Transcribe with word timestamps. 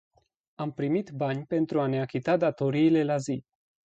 Am 0.55 0.71
primit 0.71 1.11
bani 1.11 1.45
pentru 1.45 1.81
a 1.81 1.85
ne 1.87 1.99
achita 2.01 2.37
datoriile 2.37 3.03
la 3.03 3.17
zi. 3.17 3.45